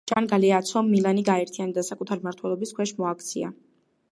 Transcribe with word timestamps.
ჯან 0.09 0.27
გალეაცომ 0.29 0.87
მილანი 0.93 1.23
გააერთიანა 1.27 1.75
და 1.75 1.83
საკუთარი 1.91 2.25
მმართველობის 2.25 2.73
ქვეშ 2.79 2.95
მოაქცია. 3.03 3.53